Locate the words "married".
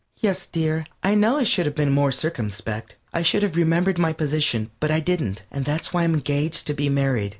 6.89-7.29